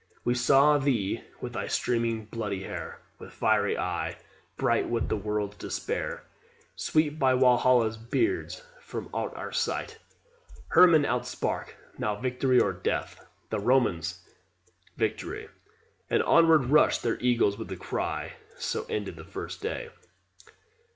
[0.23, 4.17] We saw thee with thy streaming bloody hair, With fiery eye,
[4.57, 6.23] bright with the world's despair,
[6.75, 9.99] Sweep by Walhalla's bards from out our sight.
[10.69, 14.27] Herrman outspake "Now Victory or Death!" The Romans,...
[14.97, 15.49] "Victory!"
[16.09, 18.33] And onward rushed their eagles with the cry.
[18.57, 19.91] So ended the FIRST day.